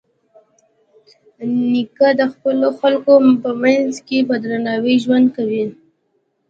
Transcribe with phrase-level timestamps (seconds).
[1.71, 3.13] نیکه د خپلو خلکو
[3.43, 5.65] په منځ کې په درناوي ژوند کوي.